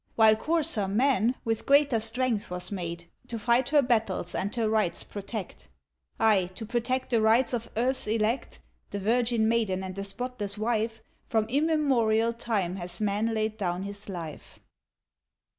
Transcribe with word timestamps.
While 0.15 0.35
coarser 0.35 0.87
man, 0.87 1.35
with 1.45 1.67
greater 1.67 1.99
strength 1.99 2.49
was 2.49 2.71
made 2.71 3.05
To 3.27 3.37
fight 3.37 3.69
her 3.69 3.83
battles 3.83 4.33
and 4.33 4.55
her 4.55 4.67
rights 4.67 5.03
protect. 5.03 5.67
Ay! 6.19 6.49
to 6.55 6.65
protect 6.65 7.11
the 7.11 7.21
rights 7.21 7.53
of 7.53 7.69
earth's 7.77 8.07
elect 8.07 8.57
(The 8.89 8.97
virgin 8.97 9.47
maiden 9.47 9.83
and 9.83 9.93
the 9.93 10.03
spotless 10.03 10.57
wife) 10.57 11.03
From 11.27 11.45
immemorial 11.49 12.33
time 12.33 12.77
has 12.77 12.99
man 12.99 13.35
laid 13.35 13.57
down 13.57 13.83
his 13.83 14.09
life. 14.09 14.59